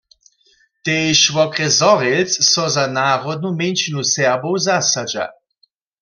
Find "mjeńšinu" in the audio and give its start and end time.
3.59-4.01